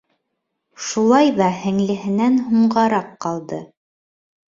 Шулай 0.85 1.29
ҙа 1.41 1.51
һеңлеһенән 1.59 2.43
һуңғараҡ 2.51 3.17
ҡалды. 3.29 3.65